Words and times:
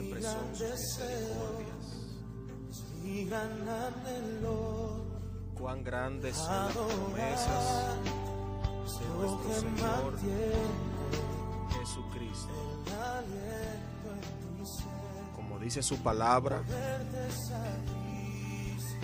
siempre 0.00 0.20
gran 0.20 0.32
son 0.32 0.56
sus 0.56 0.58
deseo. 0.58 1.08
misericordias. 1.08 1.86
es 2.70 3.02
mi 3.02 3.24
gran 3.24 3.68
anhelo. 3.68 5.04
Cuán 5.54 5.84
grandes 5.84 6.36
son 6.36 6.54
las 6.54 6.72
promesas 6.72 7.96
de 8.98 9.06
nuestro 9.08 9.54
Señor 9.60 10.18
Jesucristo. 11.78 12.48
Como 15.36 15.58
dice 15.58 15.82
su 15.82 15.98
palabra, 15.98 16.62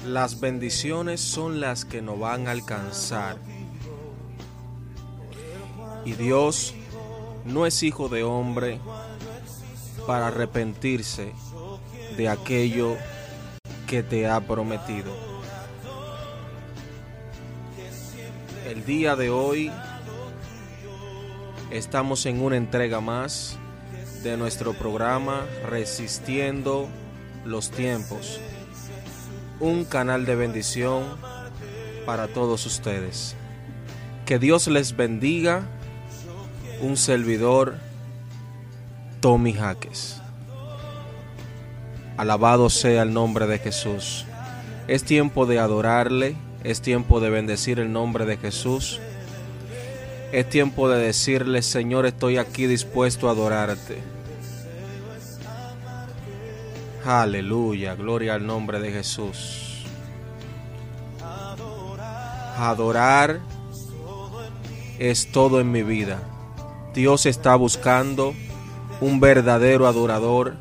las 0.07 0.41
bendiciones 0.41 1.21
son 1.21 1.61
las 1.61 1.85
que 1.85 2.01
nos 2.01 2.19
van 2.19 2.49
a 2.49 2.53
alcanzar. 2.53 3.37
Y 6.07 6.13
Dios 6.13 6.73
no 7.45 7.67
es 7.67 7.83
hijo 7.83 8.09
de 8.09 8.23
hombre 8.23 8.81
para 10.07 10.29
arrepentirse 10.29 11.33
de 12.17 12.29
aquello 12.29 12.97
que 13.87 14.03
te 14.03 14.29
ha 14.29 14.41
prometido. 14.41 15.13
El 18.69 18.85
día 18.85 19.15
de 19.15 19.31
hoy 19.31 19.71
estamos 21.71 22.27
en 22.27 22.43
una 22.43 22.57
entrega 22.57 23.01
más 23.01 23.57
de 24.23 24.37
nuestro 24.37 24.73
programa 24.75 25.47
Resistiendo 25.69 26.89
los 27.45 27.71
Tiempos, 27.71 28.41
un 29.61 29.85
canal 29.85 30.27
de 30.27 30.35
bendición 30.35 31.05
para 32.05 32.27
todos 32.29 32.67
ustedes. 32.67 33.37
Que 34.25 34.41
Dios 34.41 34.67
les 34.67 34.97
bendiga, 34.97 35.63
un 36.81 36.97
servidor, 36.97 37.77
Tommy 39.27 39.53
Jaques. 39.55 40.23
Alabado 42.17 42.71
sea 42.71 43.03
el 43.03 43.13
nombre 43.13 43.49
de 43.49 43.59
Jesús. 43.59 44.25
Es 44.87 45.03
tiempo 45.03 45.47
de 45.47 45.59
adorarle, 45.59 46.37
es 46.63 46.81
tiempo 46.81 47.19
de 47.19 47.31
bendecir 47.31 47.81
el 47.81 47.93
nombre 47.93 48.25
de 48.25 48.37
Jesús. 48.37 49.01
Es 50.31 50.49
tiempo 50.49 50.89
de 50.89 51.03
decirle, 51.03 51.63
Señor, 51.63 52.07
estoy 52.07 52.37
aquí 52.37 52.69
dispuesto 52.69 53.29
a 53.29 53.33
adorarte. 53.33 53.99
Aleluya, 57.05 57.97
gloria 57.97 58.35
al 58.35 58.47
nombre 58.47 58.79
de 58.79 58.93
Jesús. 58.93 59.87
Adorar 62.57 63.41
es 65.01 65.33
todo 65.33 65.59
en 65.59 65.73
mi 65.73 65.83
vida. 65.83 66.23
Dios 66.95 67.27
está 67.27 67.57
buscando 67.57 68.33
un 69.01 69.21
verdadero 69.21 69.87
adorador 69.87 70.55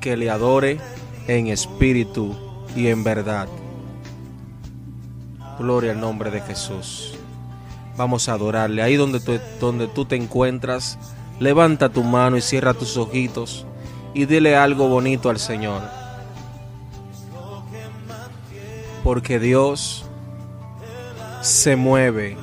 que 0.00 0.16
le 0.16 0.30
adore 0.30 0.78
en 1.26 1.48
espíritu 1.48 2.34
y 2.74 2.88
en 2.88 3.04
verdad. 3.04 3.48
Gloria 5.58 5.92
al 5.92 6.00
nombre 6.00 6.30
de 6.30 6.40
Jesús. 6.40 7.14
Vamos 7.96 8.28
a 8.28 8.34
adorarle. 8.34 8.82
Ahí 8.82 8.96
donde 8.96 9.20
tú, 9.20 9.38
donde 9.60 9.88
tú 9.88 10.04
te 10.04 10.16
encuentras, 10.16 10.98
levanta 11.40 11.88
tu 11.88 12.04
mano 12.04 12.36
y 12.36 12.40
cierra 12.40 12.74
tus 12.74 12.96
ojitos 12.96 13.66
y 14.14 14.24
dile 14.24 14.56
algo 14.56 14.88
bonito 14.88 15.30
al 15.30 15.38
Señor. 15.38 15.82
Porque 19.02 19.38
Dios 19.38 20.04
se 21.40 21.76
mueve 21.76 22.36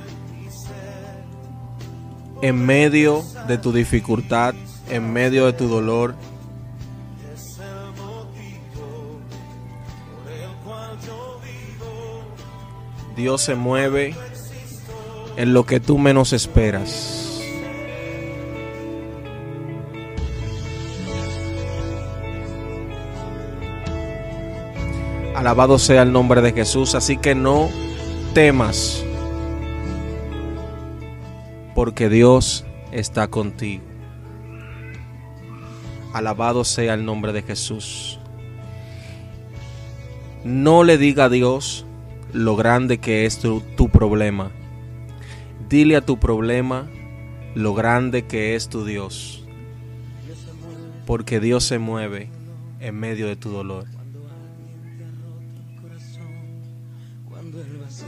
en 2.41 2.65
medio 2.65 3.23
de 3.47 3.57
tu 3.57 3.71
dificultad, 3.71 4.55
en 4.89 5.13
medio 5.13 5.45
de 5.45 5.53
tu 5.53 5.67
dolor. 5.67 6.15
Dios 13.15 13.41
se 13.41 13.55
mueve 13.55 14.13
en 15.37 15.53
lo 15.53 15.65
que 15.65 15.79
tú 15.79 15.97
menos 15.97 16.33
esperas. 16.33 17.41
Alabado 25.35 25.79
sea 25.79 26.01
el 26.01 26.11
nombre 26.11 26.41
de 26.41 26.53
Jesús, 26.53 26.95
así 26.95 27.17
que 27.17 27.35
no 27.35 27.69
temas, 28.33 29.03
porque 31.73 32.09
Dios 32.09 32.65
está 32.91 33.27
contigo. 33.27 33.94
Alabado 36.15 36.63
sea 36.63 36.93
el 36.93 37.03
nombre 37.03 37.33
de 37.33 37.41
Jesús. 37.41 38.19
No 40.45 40.85
le 40.85 40.97
diga 40.97 41.25
a 41.25 41.29
Dios 41.29 41.85
lo 42.31 42.55
grande 42.55 42.99
que 42.99 43.25
es 43.25 43.37
tu, 43.37 43.89
problema. 43.89 44.49
Dile 45.67 45.97
a 45.97 46.05
tu 46.05 46.17
problema 46.17 46.87
lo 47.53 47.73
grande 47.73 48.25
que 48.27 48.55
es 48.55 48.69
tu 48.69 48.85
Dios. 48.85 49.43
Porque 51.05 51.41
Dios 51.41 51.65
se 51.65 51.79
mueve 51.79 52.29
en 52.79 52.95
medio 52.97 53.27
de 53.27 53.35
tu 53.35 53.49
dolor. 53.49 53.83
Cuando 57.27 57.59
el 57.59 57.77
vacío 57.79 58.07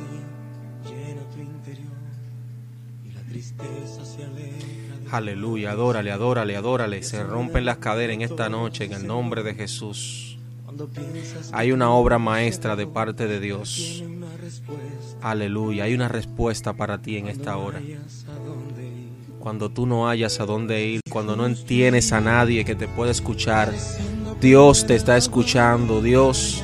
llena 0.85 1.23
tu 1.29 1.41
interior 1.41 1.91
Aleluya, 5.11 5.71
adórale, 5.71 6.11
adórale, 6.11 6.55
adórale. 6.57 7.03
Se 7.03 7.23
rompen 7.23 7.65
las 7.65 7.77
caderas 7.77 8.13
en 8.13 8.21
esta 8.21 8.49
noche 8.49 8.85
en 8.85 8.93
el 8.93 9.07
nombre 9.07 9.43
de 9.43 9.55
Jesús. 9.55 10.37
Hay 11.53 11.71
una 11.71 11.91
obra 11.91 12.19
maestra 12.19 12.75
de 12.75 12.87
parte 12.87 13.27
de 13.27 13.39
Dios. 13.39 14.03
Aleluya, 15.21 15.85
hay 15.85 15.93
una 15.93 16.07
respuesta 16.07 16.73
para 16.73 17.01
ti 17.01 17.17
en 17.17 17.27
esta 17.27 17.57
hora. 17.57 17.81
Cuando 19.39 19.69
tú 19.69 19.85
no 19.85 20.09
hayas 20.09 20.39
a 20.39 20.45
dónde 20.45 20.85
ir, 20.85 21.01
cuando 21.09 21.35
no 21.35 21.53
tienes 21.55 22.11
a 22.11 22.19
nadie 22.19 22.65
que 22.65 22.75
te 22.75 22.87
pueda 22.87 23.11
escuchar, 23.11 23.73
Dios 24.41 24.85
te 24.85 24.95
está 24.95 25.15
escuchando, 25.15 26.01
Dios 26.01 26.61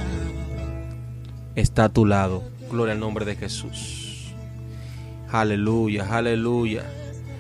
está 1.55 1.85
a 1.85 1.89
tu 1.89 2.05
lado. 2.05 2.43
Gloria 2.69 2.93
al 2.93 2.99
nombre 2.99 3.25
de 3.25 3.35
Jesús. 3.35 4.02
Aleluya, 5.33 6.05
aleluya. 6.15 6.83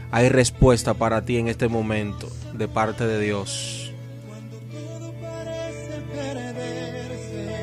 Hay 0.09 0.27
respuesta 0.27 0.95
para 0.95 1.23
ti 1.25 1.37
en 1.37 1.47
este 1.47 1.67
momento 1.67 2.27
de 2.51 2.67
parte 2.67 3.05
de 3.05 3.21
Dios. 3.21 3.93
parece 5.21 6.01
perderse. 6.11 7.53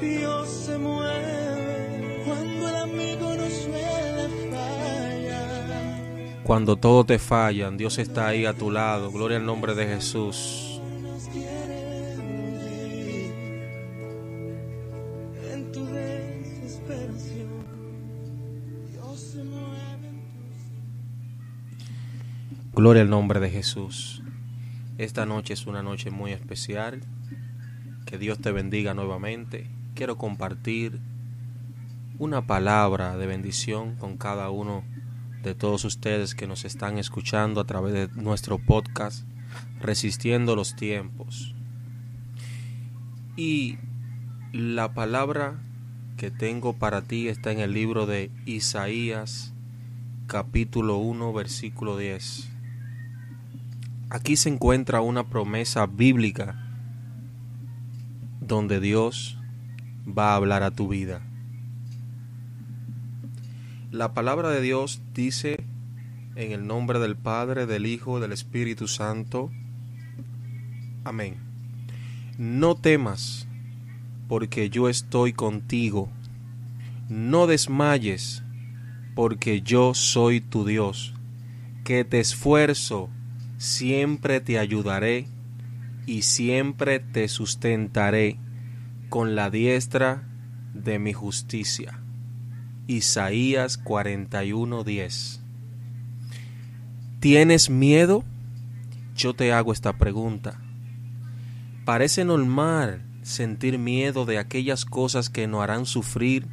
Dios 0.00 0.48
se 0.48 0.78
mueve 0.78 2.22
cuando 2.24 2.68
el 2.68 2.76
amigo 2.76 3.34
no 3.34 3.50
suele 3.50 4.28
fallar. 4.48 6.42
Cuando 6.44 6.76
todo 6.76 7.02
te 7.02 7.18
fallan, 7.18 7.76
Dios 7.76 7.98
está 7.98 8.28
ahí 8.28 8.46
a 8.46 8.54
tu 8.54 8.70
lado. 8.70 9.10
Gloria 9.10 9.38
al 9.38 9.44
nombre 9.44 9.74
de 9.74 9.88
Jesús. 9.88 10.80
Gloria 22.78 23.02
al 23.02 23.10
nombre 23.10 23.40
de 23.40 23.50
Jesús. 23.50 24.22
Esta 24.98 25.26
noche 25.26 25.52
es 25.52 25.66
una 25.66 25.82
noche 25.82 26.12
muy 26.12 26.30
especial. 26.30 27.00
Que 28.06 28.18
Dios 28.18 28.38
te 28.38 28.52
bendiga 28.52 28.94
nuevamente. 28.94 29.68
Quiero 29.96 30.16
compartir 30.16 31.00
una 32.20 32.46
palabra 32.46 33.16
de 33.16 33.26
bendición 33.26 33.96
con 33.96 34.16
cada 34.16 34.50
uno 34.50 34.84
de 35.42 35.56
todos 35.56 35.84
ustedes 35.84 36.36
que 36.36 36.46
nos 36.46 36.64
están 36.64 36.98
escuchando 36.98 37.60
a 37.60 37.64
través 37.64 37.94
de 37.94 38.08
nuestro 38.14 38.58
podcast 38.58 39.26
Resistiendo 39.80 40.54
los 40.54 40.76
tiempos. 40.76 41.56
Y 43.36 43.78
la 44.52 44.94
palabra 44.94 45.58
que 46.16 46.30
tengo 46.30 46.74
para 46.74 47.02
ti 47.02 47.26
está 47.26 47.50
en 47.50 47.58
el 47.58 47.72
libro 47.72 48.06
de 48.06 48.30
Isaías 48.46 49.52
capítulo 50.28 50.98
1 50.98 51.32
versículo 51.32 51.98
10. 51.98 52.57
Aquí 54.10 54.36
se 54.36 54.48
encuentra 54.48 55.02
una 55.02 55.28
promesa 55.28 55.86
bíblica 55.86 56.56
donde 58.40 58.80
Dios 58.80 59.38
va 60.06 60.32
a 60.32 60.36
hablar 60.36 60.62
a 60.62 60.70
tu 60.70 60.88
vida. 60.88 61.20
La 63.90 64.14
palabra 64.14 64.48
de 64.48 64.62
Dios 64.62 65.02
dice 65.12 65.62
en 66.36 66.52
el 66.52 66.66
nombre 66.66 67.00
del 67.00 67.16
Padre, 67.16 67.66
del 67.66 67.84
Hijo, 67.84 68.18
del 68.18 68.32
Espíritu 68.32 68.88
Santo. 68.88 69.50
Amén. 71.04 71.36
No 72.38 72.76
temas, 72.76 73.46
porque 74.26 74.70
yo 74.70 74.88
estoy 74.88 75.34
contigo. 75.34 76.08
No 77.10 77.46
desmayes, 77.46 78.42
porque 79.14 79.60
yo 79.60 79.92
soy 79.92 80.40
tu 80.40 80.64
Dios, 80.64 81.12
que 81.84 82.04
te 82.04 82.20
esfuerzo, 82.20 83.10
siempre 83.58 84.40
te 84.40 84.58
ayudaré 84.58 85.26
y 86.06 86.22
siempre 86.22 87.00
te 87.00 87.28
sustentaré 87.28 88.38
con 89.10 89.34
la 89.34 89.50
diestra 89.50 90.26
de 90.72 90.98
mi 90.98 91.12
justicia. 91.12 92.00
Isaías 92.86 93.82
41:10 93.84 95.40
¿Tienes 97.20 97.68
miedo? 97.68 98.24
Yo 99.16 99.34
te 99.34 99.52
hago 99.52 99.72
esta 99.72 99.98
pregunta. 99.98 100.60
Parece 101.84 102.24
normal 102.24 103.04
sentir 103.22 103.78
miedo 103.78 104.24
de 104.24 104.38
aquellas 104.38 104.84
cosas 104.84 105.28
que 105.28 105.48
nos 105.48 105.62
harán 105.62 105.84
sufrir, 105.84 106.46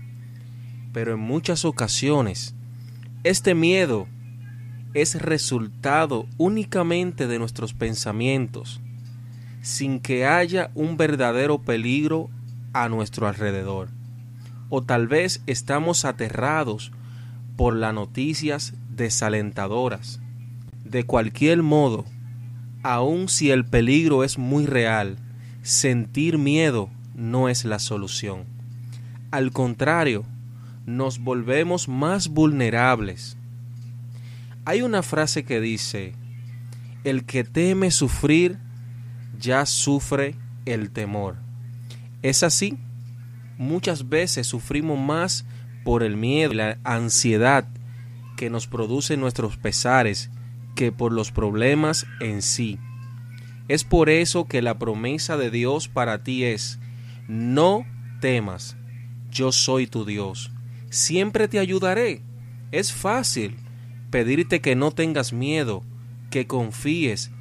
pero 0.91 1.13
en 1.13 1.19
muchas 1.19 1.65
ocasiones 1.65 2.55
este 3.23 3.53
miedo 3.53 4.07
es 4.95 5.21
resultado 5.21 6.25
únicamente 6.37 7.27
de 7.27 7.37
nuestros 7.37 7.73
pensamientos, 7.73 8.79
sin 9.61 9.99
que 9.99 10.25
haya 10.25 10.71
un 10.73 10.95
verdadero 10.95 11.61
peligro 11.61 12.29
a 12.71 12.87
nuestro 12.87 13.27
alrededor. 13.27 13.89
O 14.69 14.81
tal 14.81 15.07
vez 15.07 15.43
estamos 15.47 16.05
aterrados 16.05 16.93
por 17.57 17.75
las 17.75 17.93
noticias 17.93 18.73
desalentadoras. 18.89 20.21
De 20.85 21.03
cualquier 21.03 21.61
modo, 21.61 22.05
aun 22.81 23.27
si 23.27 23.51
el 23.51 23.65
peligro 23.65 24.23
es 24.23 24.37
muy 24.37 24.65
real, 24.65 25.17
sentir 25.61 26.37
miedo 26.37 26.89
no 27.13 27.49
es 27.49 27.65
la 27.65 27.79
solución. 27.79 28.45
Al 29.31 29.51
contrario, 29.51 30.23
nos 30.85 31.19
volvemos 31.19 31.89
más 31.89 32.29
vulnerables. 32.29 33.37
Hay 34.67 34.81
una 34.81 35.03
frase 35.03 35.43
que 35.43 35.61
dice, 35.61 36.15
el 37.03 37.25
que 37.25 37.43
teme 37.43 37.91
sufrir, 37.91 38.57
ya 39.39 39.67
sufre 39.67 40.35
el 40.65 40.89
temor. 40.89 41.37
¿Es 42.23 42.41
así? 42.41 42.79
Muchas 43.59 44.09
veces 44.09 44.47
sufrimos 44.47 44.97
más 44.97 45.45
por 45.83 46.01
el 46.01 46.17
miedo 46.17 46.51
y 46.53 46.55
la 46.55 46.79
ansiedad 46.83 47.67
que 48.37 48.49
nos 48.49 48.65
producen 48.65 49.19
nuestros 49.19 49.55
pesares 49.55 50.31
que 50.75 50.91
por 50.91 51.13
los 51.13 51.31
problemas 51.31 52.07
en 52.19 52.41
sí. 52.41 52.79
Es 53.67 53.83
por 53.83 54.09
eso 54.09 54.45
que 54.45 54.63
la 54.63 54.79
promesa 54.79 55.37
de 55.37 55.51
Dios 55.51 55.87
para 55.87 56.23
ti 56.23 56.43
es, 56.43 56.79
no 57.27 57.85
temas, 58.19 58.77
yo 59.29 59.51
soy 59.51 59.85
tu 59.85 60.05
Dios, 60.05 60.51
siempre 60.89 61.47
te 61.47 61.59
ayudaré. 61.59 62.23
Es 62.71 62.91
fácil 62.91 63.57
pedirte 64.09 64.61
que 64.61 64.75
no 64.75 64.91
tengas 64.91 65.33
miedo, 65.33 65.83
que 66.29 66.47
confíes, 66.47 67.31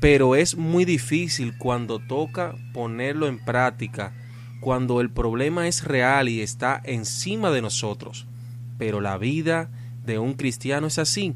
pero 0.00 0.36
es 0.36 0.56
muy 0.56 0.84
difícil 0.84 1.56
cuando 1.58 1.98
toca 1.98 2.54
ponerlo 2.72 3.26
en 3.26 3.38
práctica, 3.38 4.12
cuando 4.60 5.00
el 5.00 5.10
problema 5.10 5.68
es 5.68 5.84
real 5.84 6.28
y 6.28 6.40
está 6.40 6.80
encima 6.84 7.50
de 7.50 7.62
nosotros. 7.62 8.26
Pero 8.78 9.00
la 9.00 9.16
vida 9.16 9.70
de 10.04 10.18
un 10.18 10.34
cristiano 10.34 10.86
es 10.86 10.98
así. 10.98 11.34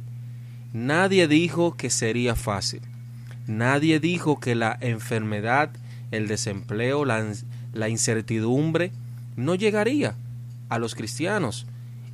Nadie 0.73 1.27
dijo 1.27 1.77
que 1.77 1.91
sería 1.91 2.37
fácil. 2.37 2.83
Nadie 3.47 3.99
dijo 3.99 4.39
que 4.39 4.55
la 4.55 4.79
enfermedad, 4.81 5.71
el 6.13 6.29
desempleo, 6.29 7.05
la, 7.05 7.89
incertidumbre 7.89 8.93
no 9.37 9.55
llegaría 9.57 10.15
a 10.69 10.79
los 10.79 10.95
cristianos. 10.95 11.67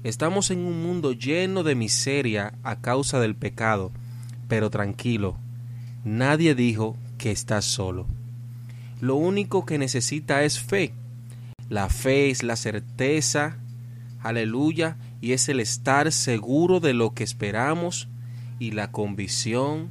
Estamos 0.07 0.53
en 0.53 0.61
un 0.61 0.85
mundo 0.85 1.11
lleno 1.11 1.65
de 1.65 1.75
miseria 1.75 2.55
a 2.63 2.81
causa 2.81 3.19
del 3.19 3.35
pecado, 3.35 3.91
pero 4.47 4.71
tranquilo, 4.71 5.37
nadie 6.05 6.55
dijo 6.55 6.97
que 7.19 7.33
estás 7.33 7.65
solo. 7.65 8.07
Lo 9.01 9.17
único 9.17 9.67
que 9.67 9.79
necesita 9.79 10.45
es 10.45 10.61
fe. 10.61 10.93
La 11.69 11.89
fe 11.89 12.31
es 12.31 12.45
la 12.45 12.55
certeza, 12.55 13.59
aleluya, 14.23 14.97
y 15.21 15.33
es 15.33 15.49
el 15.49 15.59
estar 15.59 16.13
seguro 16.13 16.79
de 16.79 16.95
lo 16.95 17.13
que 17.13 17.25
esperamos 17.25 18.07
y 18.61 18.71
la 18.71 18.93
convicción, 18.93 19.91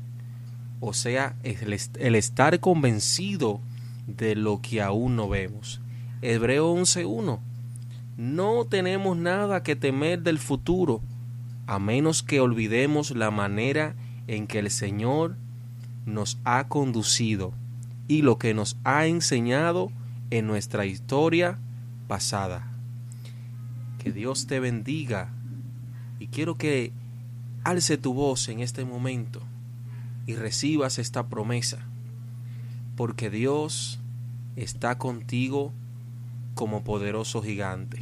o 0.80 0.94
sea, 0.94 1.36
el, 1.44 2.16
estar 2.16 2.62
convencido 2.62 3.60
de 4.08 4.36
lo 4.36 4.62
que 4.62 4.82
aún 4.82 5.18
no 5.18 5.28
vemos. 5.28 5.82
Hebreo 6.22 6.74
11.1. 6.74 7.55
No 8.18 8.66
tenemos 8.66 9.18
nada 9.18 9.62
que 9.62 9.76
temer 9.76 10.22
del 10.22 10.40
futuro, 10.40 11.02
a 11.68 11.80
menos 11.80 12.24
que 12.24 12.40
olvidemos 12.40 13.12
la 13.12 13.30
manera 13.30 13.96
en 14.28 14.48
que 14.48 14.60
el 14.60 14.72
Señor 14.72 15.36
nos 16.06 16.40
ha 16.46 16.68
conducido 16.70 17.54
y 18.08 18.22
lo 18.22 18.38
que 18.38 18.54
nos 18.54 18.78
ha 18.86 19.06
enseñado 19.08 19.92
en 20.30 20.48
nuestra 20.48 20.86
historia 20.86 21.58
pasada. 22.08 22.72
Que 24.02 24.14
Dios 24.14 24.48
te 24.48 24.62
bendiga 24.62 25.34
y 26.18 26.28
quiero 26.28 26.56
que 26.56 26.94
alce 27.66 27.98
tu 27.98 28.14
voz 28.14 28.48
en 28.48 28.62
este 28.62 28.86
momento 28.86 29.42
y 30.26 30.36
recibas 30.36 31.00
esta 31.00 31.28
promesa, 31.28 31.80
porque 32.96 33.30
Dios 33.30 34.00
está 34.56 34.98
contigo 34.98 35.74
como 36.56 36.84
poderoso 36.84 37.44
gigante. 37.44 38.00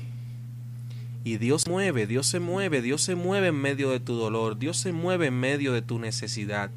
Y 1.25 1.37
Dios 1.37 1.67
mueve, 1.67 2.07
Dios 2.07 2.27
se 2.27 2.39
mueve, 2.39 2.81
Dios 2.81 3.01
se 3.01 3.15
mueve 3.15 3.47
en 3.47 3.55
medio 3.55 3.89
de 3.89 3.99
tu 3.99 4.15
dolor, 4.15 4.57
Dios 4.57 4.77
se 4.77 4.93
mueve 4.93 5.27
en 5.27 5.39
medio 5.39 5.73
de 5.73 5.81
tu 5.81 5.99
necesidad. 5.99 6.71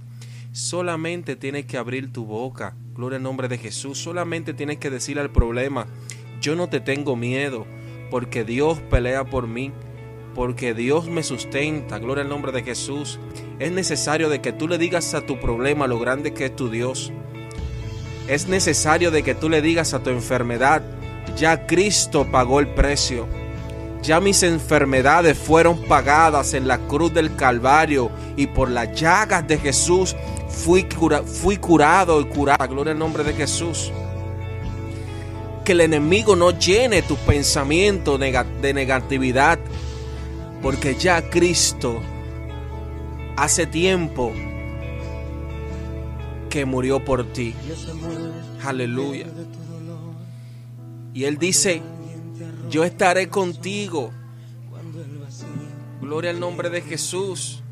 Solamente 0.50 1.36
tienes 1.36 1.66
que 1.66 1.76
abrir 1.76 2.12
tu 2.12 2.24
boca, 2.24 2.74
gloria 2.96 3.18
al 3.18 3.22
nombre 3.22 3.46
de 3.46 3.58
Jesús, 3.58 3.98
solamente 3.98 4.54
tienes 4.54 4.78
que 4.78 4.90
decir 4.90 5.20
al 5.20 5.30
problema, 5.30 5.86
yo 6.40 6.56
no 6.56 6.68
te 6.68 6.80
tengo 6.80 7.14
miedo, 7.14 7.66
porque 8.10 8.44
Dios 8.44 8.80
pelea 8.90 9.24
por 9.24 9.46
mí 9.46 9.72
porque 10.36 10.74
Dios 10.74 11.08
me 11.08 11.22
sustenta, 11.22 11.98
gloria 11.98 12.22
al 12.22 12.28
nombre 12.28 12.52
de 12.52 12.62
Jesús. 12.62 13.18
Es 13.58 13.72
necesario 13.72 14.28
de 14.28 14.42
que 14.42 14.52
tú 14.52 14.68
le 14.68 14.76
digas 14.76 15.14
a 15.14 15.24
tu 15.24 15.40
problema 15.40 15.86
lo 15.86 15.98
grande 15.98 16.34
que 16.34 16.44
es 16.44 16.54
tu 16.54 16.68
Dios. 16.68 17.10
Es 18.28 18.46
necesario 18.46 19.10
de 19.10 19.22
que 19.22 19.34
tú 19.34 19.48
le 19.48 19.62
digas 19.62 19.94
a 19.94 20.02
tu 20.02 20.10
enfermedad, 20.10 20.82
ya 21.36 21.66
Cristo 21.66 22.26
pagó 22.30 22.60
el 22.60 22.68
precio. 22.68 23.26
Ya 24.02 24.20
mis 24.20 24.42
enfermedades 24.42 25.36
fueron 25.36 25.82
pagadas 25.82 26.54
en 26.54 26.68
la 26.68 26.78
cruz 26.78 27.12
del 27.12 27.34
Calvario 27.34 28.10
y 28.36 28.46
por 28.46 28.70
las 28.70 28.98
llagas 28.98 29.46
de 29.46 29.58
Jesús 29.58 30.14
fui, 30.48 30.86
fui 31.24 31.56
curado 31.56 32.20
y 32.20 32.24
curada. 32.26 32.66
Gloria 32.66 32.92
al 32.92 32.98
nombre 32.98 33.24
de 33.24 33.34
Jesús. 33.34 33.92
Que 35.64 35.72
el 35.72 35.80
enemigo 35.80 36.36
no 36.36 36.56
llene 36.56 37.02
tu 37.02 37.16
pensamiento 37.16 38.16
de 38.16 38.72
negatividad, 38.72 39.58
porque 40.62 40.94
ya 40.94 41.28
Cristo 41.28 42.00
hace 43.36 43.66
tiempo 43.66 44.32
que 46.48 46.64
murió 46.64 47.04
por 47.04 47.24
ti. 47.32 47.54
Aleluya. 48.64 49.26
Y 51.16 51.24
Él 51.24 51.38
dice, 51.38 51.80
yo 52.68 52.84
estaré 52.84 53.30
contigo. 53.30 54.12
Gloria 55.98 56.30
al 56.30 56.38
nombre 56.38 56.68
de 56.68 56.82
Jesús. 56.82 57.62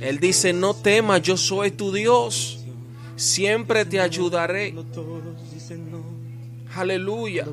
Él 0.00 0.18
dice, 0.18 0.52
no 0.52 0.74
temas, 0.74 1.22
yo 1.22 1.36
soy 1.36 1.70
tu 1.70 1.92
Dios. 1.92 2.64
Siempre 3.14 3.84
te 3.84 4.00
ayudaré. 4.00 4.74
Aleluya. 6.74 7.46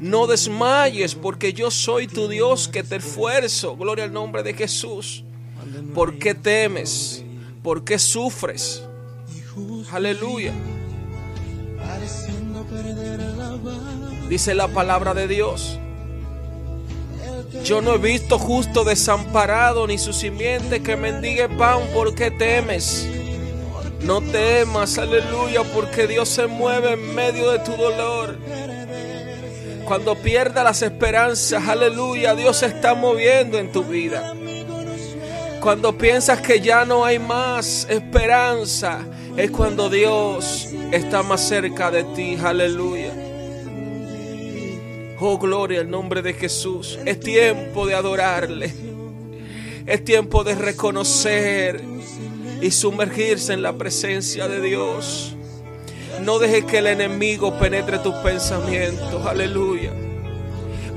No 0.00 0.26
desmayes 0.26 1.14
porque 1.14 1.52
yo 1.52 1.70
soy 1.70 2.08
tu 2.08 2.26
Dios 2.26 2.66
que 2.66 2.82
te 2.82 2.96
esfuerzo. 2.96 3.76
Gloria 3.76 4.06
al 4.06 4.12
nombre 4.12 4.42
de 4.42 4.52
Jesús. 4.52 5.22
¿Por 5.94 6.18
qué 6.18 6.34
temes? 6.34 7.22
¿Por 7.62 7.84
qué 7.84 8.00
sufres? 8.00 8.82
Aleluya. 9.92 10.52
Dice 14.28 14.54
la 14.54 14.68
palabra 14.68 15.14
de 15.14 15.28
Dios. 15.28 15.78
Yo 17.64 17.80
no 17.82 17.94
he 17.94 17.98
visto 17.98 18.38
justo 18.38 18.82
desamparado 18.82 19.86
ni 19.86 19.98
su 19.98 20.12
simiente 20.12 20.82
que 20.82 20.96
mendigue 20.96 21.48
pan. 21.48 21.80
¿Por 21.92 22.14
qué 22.14 22.30
temes? 22.30 23.06
No 24.02 24.20
temas, 24.20 24.98
aleluya, 24.98 25.62
porque 25.74 26.06
Dios 26.08 26.28
se 26.28 26.46
mueve 26.46 26.94
en 26.94 27.14
medio 27.14 27.52
de 27.52 27.60
tu 27.60 27.72
dolor. 27.72 28.36
Cuando 29.84 30.16
pierdas 30.16 30.64
las 30.64 30.82
esperanzas, 30.82 31.68
aleluya, 31.68 32.34
Dios 32.34 32.56
se 32.56 32.66
está 32.66 32.94
moviendo 32.94 33.58
en 33.58 33.70
tu 33.70 33.84
vida. 33.84 34.34
Cuando 35.60 35.96
piensas 35.96 36.40
que 36.40 36.60
ya 36.60 36.84
no 36.84 37.04
hay 37.04 37.20
más 37.20 37.86
esperanza, 37.88 39.00
es 39.36 39.50
cuando 39.50 39.88
Dios 39.88 40.68
está 40.90 41.22
más 41.22 41.46
cerca 41.46 41.90
de 41.90 42.04
ti, 42.04 42.36
aleluya. 42.42 43.12
Oh, 45.18 45.38
gloria 45.38 45.80
al 45.80 45.90
nombre 45.90 46.20
de 46.20 46.34
Jesús. 46.34 46.98
Es 47.04 47.20
tiempo 47.20 47.86
de 47.86 47.94
adorarle. 47.94 48.72
Es 49.86 50.04
tiempo 50.04 50.44
de 50.44 50.54
reconocer 50.54 51.80
y 52.60 52.70
sumergirse 52.72 53.52
en 53.52 53.62
la 53.62 53.72
presencia 53.72 54.48
de 54.48 54.60
Dios. 54.60 55.34
No 56.22 56.38
dejes 56.38 56.64
que 56.64 56.78
el 56.78 56.88
enemigo 56.88 57.58
penetre 57.58 57.98
tus 58.00 58.14
pensamientos. 58.16 59.24
Aleluya. 59.24 59.92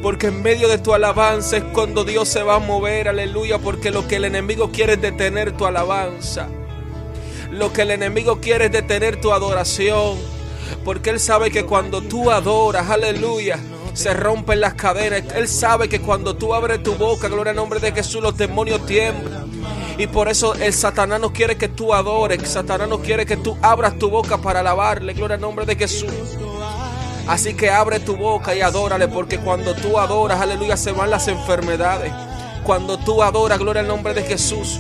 Porque 0.02 0.28
en 0.28 0.42
medio 0.44 0.68
de 0.68 0.78
tu 0.78 0.94
alabanza 0.94 1.58
es 1.58 1.64
cuando 1.64 2.04
Dios 2.04 2.28
se 2.28 2.44
va 2.44 2.56
a 2.56 2.60
mover. 2.60 3.08
Aleluya. 3.08 3.60
Porque 3.60 3.92
lo 3.92 4.08
que 4.08 4.18
el 4.18 4.26
enemigo 4.26 4.72
quiere 4.72 4.94
es 4.94 5.02
detener 5.02 5.56
tu 5.56 5.66
alabanza. 5.66 6.50
Lo 7.52 7.72
que 7.74 7.84
el 7.84 7.92
enemigo 7.92 8.40
quiere 8.40 8.66
es 8.66 8.72
detener 8.72 9.20
tu 9.22 9.32
adoración. 9.32 10.18
Porque 10.84 11.12
Él 11.12 11.20
sabe 11.20 11.52
que 11.52 11.66
cuando 11.66 12.02
tú 12.02 12.32
adoras, 12.32 12.90
aleluya, 12.90 13.60
se 13.94 14.14
rompen 14.14 14.60
las 14.60 14.74
cadenas. 14.74 15.24
Él 15.36 15.48
sabe 15.48 15.90
que 15.90 16.02
cuando 16.02 16.36
tú 16.36 16.54
abres 16.54 16.84
tu 16.84 16.96
boca, 16.96 17.28
gloria 17.28 17.52
al 17.52 17.56
nombre 17.56 17.80
de 17.80 17.92
Jesús, 17.92 18.22
los 18.22 18.38
demonios 18.38 18.86
tiemblan. 18.86 19.46
Y 19.98 20.08
por 20.08 20.28
eso 20.28 20.54
el 20.56 20.74
Satanás 20.74 21.22
no 21.22 21.32
quiere 21.32 21.58
que 21.58 21.70
tú 21.70 21.94
adores. 21.94 22.50
Satanás 22.50 22.90
no 22.90 23.00
quiere 23.00 23.26
que 23.26 23.38
tú 23.38 23.58
abras 23.62 23.98
tu 23.98 24.10
boca 24.10 24.38
para 24.38 24.60
alabarle. 24.60 25.14
Gloria 25.14 25.36
al 25.36 25.42
nombre 25.42 25.66
de 25.66 25.76
Jesús. 25.76 26.12
Así 27.28 27.54
que 27.54 27.70
abre 27.70 28.00
tu 28.00 28.18
boca 28.18 28.54
y 28.54 28.62
adórale. 28.62 29.08
Porque 29.08 29.40
cuando 29.40 29.74
tú 29.76 29.98
adoras, 29.98 30.42
aleluya, 30.42 30.76
se 30.76 30.92
van 30.92 31.10
las 31.10 31.28
enfermedades. 31.30 32.12
Cuando 32.64 32.98
tú 32.98 33.24
adoras, 33.24 33.58
gloria 33.58 33.82
al 33.82 33.88
nombre 33.88 34.14
de 34.14 34.24
Jesús. 34.24 34.80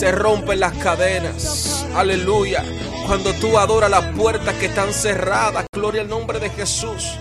Se 0.00 0.12
rompen 0.12 0.60
las 0.60 0.72
cadenas. 0.78 1.86
Aleluya. 1.94 2.64
Cuando 3.06 3.34
tú 3.34 3.58
adoras 3.58 3.90
las 3.90 4.06
puertas 4.16 4.54
que 4.54 4.64
están 4.64 4.94
cerradas, 4.94 5.66
gloria 5.74 6.00
al 6.00 6.08
nombre 6.08 6.40
de 6.40 6.48
Jesús, 6.48 7.18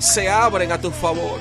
se 0.00 0.28
abren 0.28 0.70
a 0.70 0.78
tu 0.78 0.90
favor. 0.90 1.40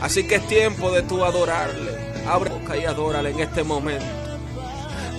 Así 0.00 0.26
que 0.26 0.36
es 0.36 0.46
tiempo 0.48 0.90
de 0.90 1.02
tú 1.02 1.22
adorarle. 1.22 2.14
Abre 2.26 2.48
tu 2.48 2.60
boca 2.60 2.78
y 2.78 2.86
adórale 2.86 3.28
en 3.28 3.40
este 3.40 3.62
momento. 3.62 4.06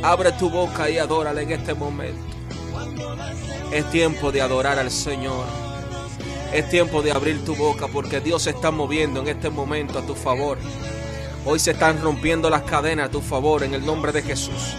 Abre 0.01 0.31
tu 0.31 0.49
boca 0.49 0.89
y 0.89 0.97
adórale 0.97 1.43
en 1.43 1.51
este 1.51 1.75
momento. 1.75 2.25
Es 3.71 3.87
tiempo 3.91 4.31
de 4.31 4.41
adorar 4.41 4.79
al 4.79 4.89
Señor. 4.89 5.45
Es 6.51 6.67
tiempo 6.71 7.03
de 7.03 7.11
abrir 7.11 7.45
tu 7.45 7.55
boca 7.55 7.85
porque 7.87 8.19
Dios 8.19 8.41
se 8.41 8.49
está 8.49 8.71
moviendo 8.71 9.19
en 9.19 9.27
este 9.27 9.51
momento 9.51 9.99
a 9.99 10.01
tu 10.01 10.15
favor. 10.15 10.57
Hoy 11.49 11.59
se 11.59 11.71
están 11.71 12.01
rompiendo 12.01 12.49
las 12.49 12.63
cadenas 12.63 13.07
a 13.07 13.09
tu 13.09 13.21
favor 13.21 13.63
en 13.63 13.73
el 13.73 13.85
nombre 13.85 14.11
de 14.11 14.21
Jesús. 14.21 14.75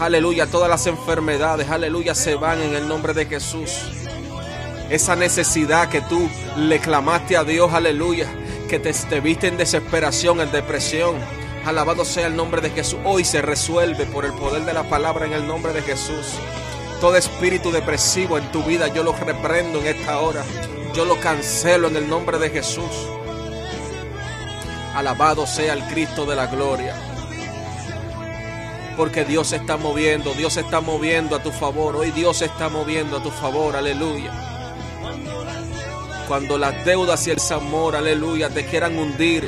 Aleluya, 0.00 0.46
todas 0.46 0.70
las 0.70 0.86
enfermedades, 0.86 1.68
aleluya, 1.68 2.14
se 2.14 2.34
van 2.34 2.62
en 2.62 2.74
el 2.74 2.88
nombre 2.88 3.12
de 3.12 3.26
Jesús. 3.26 3.72
Esa 4.88 5.16
necesidad 5.16 5.90
que 5.90 6.00
tú 6.00 6.30
le 6.56 6.78
clamaste 6.78 7.36
a 7.36 7.44
Dios, 7.44 7.74
aleluya, 7.74 8.26
que 8.70 8.78
te, 8.78 8.90
te 8.90 9.20
viste 9.20 9.48
en 9.48 9.58
desesperación, 9.58 10.40
en 10.40 10.50
depresión. 10.50 11.16
Alabado 11.66 12.06
sea 12.06 12.28
el 12.28 12.36
nombre 12.36 12.62
de 12.62 12.70
Jesús. 12.70 12.98
Hoy 13.04 13.22
se 13.24 13.42
resuelve 13.42 14.06
por 14.06 14.24
el 14.24 14.32
poder 14.32 14.64
de 14.64 14.72
la 14.72 14.88
palabra 14.88 15.26
en 15.26 15.34
el 15.34 15.46
nombre 15.46 15.74
de 15.74 15.82
Jesús. 15.82 16.38
Todo 17.02 17.16
espíritu 17.16 17.70
depresivo 17.70 18.38
en 18.38 18.50
tu 18.50 18.62
vida 18.62 18.88
yo 18.88 19.02
lo 19.02 19.12
reprendo 19.12 19.80
en 19.80 19.88
esta 19.88 20.20
hora. 20.20 20.42
Yo 20.94 21.04
lo 21.04 21.20
cancelo 21.20 21.88
en 21.88 21.96
el 21.96 22.08
nombre 22.08 22.38
de 22.38 22.48
Jesús. 22.48 23.10
Alabado 24.96 25.46
sea 25.46 25.74
el 25.74 25.84
Cristo 25.88 26.24
de 26.24 26.34
la 26.34 26.46
gloria. 26.46 26.94
Porque 28.96 29.26
Dios 29.26 29.48
se 29.48 29.56
está 29.56 29.76
moviendo, 29.76 30.32
Dios 30.32 30.54
se 30.54 30.60
está 30.60 30.80
moviendo 30.80 31.36
a 31.36 31.42
tu 31.42 31.50
favor. 31.52 31.96
Hoy 31.96 32.12
Dios 32.12 32.38
se 32.38 32.46
está 32.46 32.70
moviendo 32.70 33.18
a 33.18 33.22
tu 33.22 33.30
favor, 33.30 33.76
aleluya. 33.76 34.32
Cuando 36.26 36.56
las 36.56 36.82
deudas 36.86 37.26
y 37.26 37.30
el 37.30 37.38
amor, 37.50 37.94
aleluya, 37.94 38.48
te 38.48 38.64
quieran 38.64 38.98
hundir, 38.98 39.46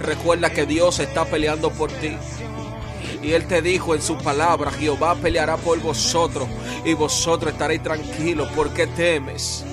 recuerda 0.00 0.50
que 0.50 0.66
Dios 0.66 0.98
está 0.98 1.24
peleando 1.24 1.70
por 1.70 1.92
ti. 1.92 2.16
Y 3.22 3.30
Él 3.30 3.46
te 3.46 3.62
dijo 3.62 3.94
en 3.94 4.02
su 4.02 4.18
palabra, 4.18 4.72
Jehová 4.72 5.14
peleará 5.14 5.56
por 5.56 5.78
vosotros 5.78 6.48
y 6.84 6.94
vosotros 6.94 7.52
estaréis 7.52 7.84
tranquilos. 7.84 8.50
¿Por 8.56 8.74
qué 8.74 8.88
temes? 8.88 9.64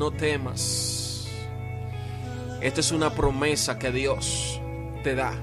No 0.00 0.10
temas. 0.10 1.26
Esta 2.62 2.80
es 2.80 2.90
una 2.90 3.14
promesa 3.14 3.78
que 3.78 3.92
Dios 3.92 4.58
te 5.04 5.14
da. 5.14 5.34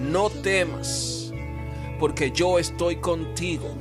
No 0.00 0.28
temas, 0.28 1.32
porque 2.00 2.32
yo 2.32 2.58
estoy 2.58 2.96
contigo. 2.96 3.72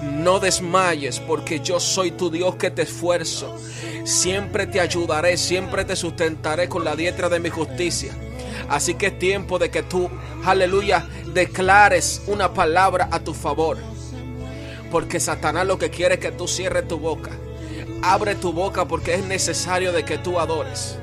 No 0.00 0.40
desmayes, 0.40 1.20
porque 1.20 1.60
yo 1.60 1.80
soy 1.80 2.12
tu 2.12 2.30
Dios 2.30 2.54
que 2.56 2.70
te 2.70 2.80
esfuerzo. 2.80 3.54
Siempre 4.04 4.66
te 4.68 4.80
ayudaré, 4.80 5.36
siempre 5.36 5.84
te 5.84 5.96
sustentaré 5.96 6.70
con 6.70 6.82
la 6.82 6.96
diestra 6.96 7.28
de 7.28 7.38
mi 7.38 7.50
justicia. 7.50 8.16
Así 8.70 8.94
que 8.94 9.08
es 9.08 9.18
tiempo 9.18 9.58
de 9.58 9.70
que 9.70 9.82
tú, 9.82 10.08
aleluya, 10.46 11.06
declares 11.34 12.22
una 12.26 12.54
palabra 12.54 13.10
a 13.12 13.20
tu 13.20 13.34
favor. 13.34 13.76
Porque 14.90 15.20
Satanás 15.20 15.66
lo 15.66 15.76
que 15.76 15.90
quiere 15.90 16.14
es 16.14 16.20
que 16.20 16.32
tú 16.32 16.48
cierres 16.48 16.88
tu 16.88 16.98
boca. 16.98 17.32
Abre 18.02 18.34
tu 18.34 18.52
boca 18.52 18.86
porque 18.86 19.14
es 19.14 19.24
necesario 19.24 19.92
de 19.92 20.04
que 20.04 20.18
tú 20.18 20.38
adores. 20.38 20.98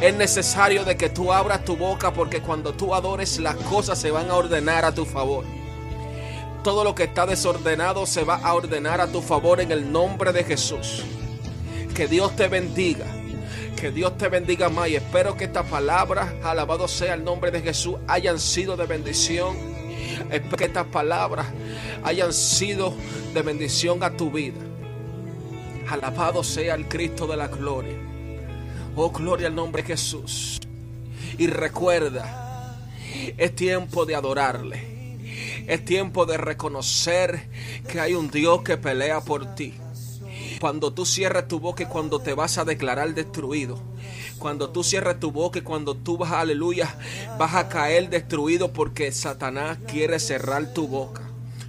Es 0.00 0.14
necesario 0.14 0.84
de 0.84 0.96
que 0.96 1.08
tú 1.08 1.32
abras 1.32 1.64
tu 1.64 1.76
boca 1.76 2.12
porque 2.12 2.40
cuando 2.40 2.72
tú 2.72 2.94
adores 2.94 3.38
las 3.38 3.54
cosas 3.56 3.98
se 3.98 4.10
van 4.10 4.30
a 4.30 4.34
ordenar 4.34 4.84
a 4.84 4.92
tu 4.92 5.04
favor. 5.04 5.44
Todo 6.64 6.82
lo 6.82 6.94
que 6.94 7.04
está 7.04 7.26
desordenado 7.26 8.04
se 8.04 8.24
va 8.24 8.36
a 8.36 8.54
ordenar 8.54 9.00
a 9.00 9.06
tu 9.06 9.22
favor 9.22 9.60
en 9.60 9.70
el 9.70 9.92
nombre 9.92 10.32
de 10.32 10.42
Jesús. 10.42 11.04
Que 11.94 12.08
Dios 12.08 12.34
te 12.34 12.48
bendiga. 12.48 13.06
Que 13.76 13.92
Dios 13.92 14.18
te 14.18 14.28
bendiga 14.28 14.68
más 14.68 14.88
y 14.88 14.96
espero 14.96 15.36
que 15.36 15.44
estas 15.44 15.66
palabras, 15.66 16.32
alabado 16.42 16.88
sea 16.88 17.14
el 17.14 17.22
nombre 17.22 17.52
de 17.52 17.60
Jesús, 17.60 17.94
hayan 18.08 18.40
sido 18.40 18.76
de 18.76 18.86
bendición. 18.86 19.56
Espero 20.32 20.56
que 20.56 20.64
estas 20.64 20.86
palabras 20.86 21.46
hayan 22.02 22.32
sido 22.32 22.92
de 23.32 23.42
bendición 23.42 24.02
a 24.02 24.16
tu 24.16 24.32
vida. 24.32 24.58
Alabado 25.90 26.44
sea 26.44 26.74
el 26.74 26.86
Cristo 26.86 27.26
de 27.26 27.36
la 27.36 27.48
gloria. 27.48 27.96
Oh, 28.94 29.10
gloria 29.10 29.46
al 29.46 29.54
nombre 29.54 29.82
de 29.82 29.88
Jesús. 29.88 30.60
Y 31.38 31.46
recuerda, 31.46 32.76
es 33.36 33.54
tiempo 33.54 34.04
de 34.04 34.14
adorarle. 34.14 35.16
Es 35.66 35.84
tiempo 35.84 36.26
de 36.26 36.36
reconocer 36.36 37.48
que 37.88 38.00
hay 38.00 38.14
un 38.14 38.30
Dios 38.30 38.62
que 38.62 38.76
pelea 38.76 39.20
por 39.20 39.54
ti. 39.54 39.74
Cuando 40.60 40.92
tú 40.92 41.06
cierras 41.06 41.48
tu 41.48 41.60
boca 41.60 41.84
y 41.84 41.86
cuando 41.86 42.20
te 42.20 42.34
vas 42.34 42.58
a 42.58 42.64
declarar 42.64 43.14
destruido. 43.14 43.80
Cuando 44.38 44.70
tú 44.70 44.84
cierras 44.84 45.18
tu 45.18 45.30
boca 45.32 45.58
y 45.58 45.62
cuando 45.62 45.96
tú 45.96 46.18
vas, 46.18 46.32
aleluya, 46.32 46.96
vas 47.38 47.54
a 47.54 47.68
caer 47.68 48.10
destruido 48.10 48.72
porque 48.72 49.10
Satanás 49.10 49.78
quiere 49.86 50.20
cerrar 50.20 50.72
tu 50.74 50.86
boca. 50.86 51.22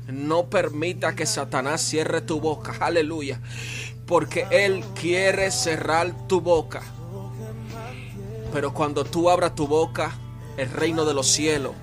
No 0.08 0.50
permita 0.50 1.16
que 1.16 1.26
Satanás 1.26 1.82
cierre 1.82 2.22
tu 2.22 2.40
boca. 2.40 2.76
Aleluya. 2.80 3.40
Porque 4.10 4.48
Él 4.50 4.84
quiere 4.96 5.52
cerrar 5.52 6.28
tu 6.28 6.42
boca. 6.42 6.82
Pero 8.52 8.74
cuando 8.74 9.06
tú 9.06 9.30
abras 9.30 9.54
tu 9.54 9.68
boca, 9.68 10.12
el 10.58 10.72
reino 10.72 11.06
de 11.06 11.14
los 11.14 11.28
cielos, 11.28 11.74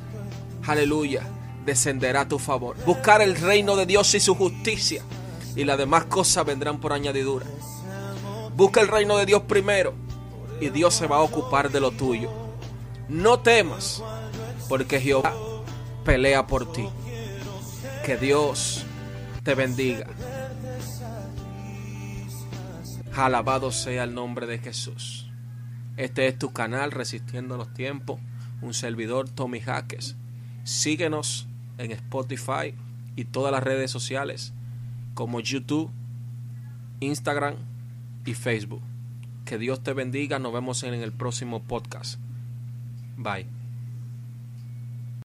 aleluya, 0.67 1.23
descenderá 1.65 2.23
a 2.23 2.29
tu 2.29 2.41
favor. 2.41 2.77
Buscar 2.85 3.23
el 3.23 3.37
reino 3.37 3.77
de 3.77 3.87
Dios 3.87 4.13
y 4.15 4.19
su 4.19 4.35
justicia. 4.35 5.03
Y 5.55 5.63
las 5.63 5.79
demás 5.79 6.07
cosas 6.07 6.45
vendrán 6.45 6.81
por 6.81 6.93
añadidura. 6.93 7.47
Busca 8.57 8.81
el 8.81 8.89
reino 8.89 9.17
de 9.19 9.27
Dios 9.27 9.43
primero. 9.43 9.95
Y 10.61 10.71
Dios 10.71 10.95
se 10.95 11.07
va 11.07 11.19
a 11.19 11.23
ocupar 11.23 11.71
de 11.71 11.79
lo 11.79 11.93
tuyo. 11.93 12.29
No 13.09 13.39
temas, 13.39 14.03
porque 14.69 15.01
Jehová 15.01 15.33
pelea 16.05 16.45
por 16.49 16.73
ti. 16.73 16.89
Que 18.05 18.17
Dios 18.17 18.85
te 19.45 19.55
bendiga. 19.55 20.09
Alabado 23.17 23.73
sea 23.73 24.05
el 24.05 24.13
nombre 24.13 24.47
de 24.47 24.59
Jesús. 24.59 25.31
Este 25.97 26.27
es 26.27 26.39
tu 26.39 26.53
canal 26.53 26.93
Resistiendo 26.93 27.57
los 27.57 27.73
Tiempos, 27.73 28.21
un 28.61 28.75
servidor 28.75 29.31
Tommy 29.31 29.61
Jaques. 29.61 30.17
Síguenos 30.65 31.49
en 31.79 31.93
Spotify 31.93 32.75
y 33.17 33.25
todas 33.25 33.53
las 33.53 33.63
redes 33.63 33.91
sociales 33.91 34.53
como 35.15 35.41
YouTube, 35.41 35.91
Instagram 37.01 37.55
y 38.27 38.35
Facebook. 38.35 38.83
Que 39.47 39.57
Dios 39.57 39.83
te 39.83 39.95
bendiga. 39.95 40.39
Nos 40.39 40.53
vemos 40.53 40.83
en 40.83 40.93
el 40.93 41.13
próximo 41.13 41.63
podcast. 41.63 42.21
Bye. 43.17 43.56